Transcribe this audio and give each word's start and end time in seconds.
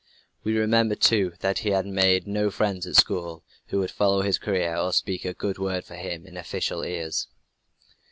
We 0.43 0.57
remember, 0.57 0.95
too, 0.95 1.33
that 1.41 1.59
he 1.59 1.69
had 1.69 1.85
made 1.85 2.25
no 2.25 2.49
friends 2.49 2.87
at 2.87 2.95
school, 2.95 3.43
who 3.67 3.77
would 3.81 3.91
follow 3.91 4.23
his 4.23 4.39
career, 4.39 4.75
or 4.75 4.91
speak 4.93 5.25
a 5.25 5.33
good 5.35 5.59
word 5.59 5.85
for 5.85 5.93
him 5.93 6.25
in 6.25 6.37
official 6.37 6.81
ears. 6.81 7.27